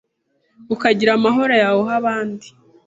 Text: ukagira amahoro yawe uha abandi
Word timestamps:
ukagira 0.73 1.11
amahoro 1.15 1.53
yawe 1.63 1.77
uha 1.83 1.95
abandi 2.01 2.47